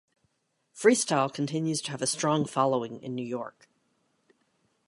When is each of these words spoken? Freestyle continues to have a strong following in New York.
Freestyle 0.73 1.31
continues 1.31 1.79
to 1.83 1.91
have 1.91 2.01
a 2.01 2.07
strong 2.07 2.43
following 2.47 3.03
in 3.03 3.13
New 3.13 3.23
York. 3.23 3.69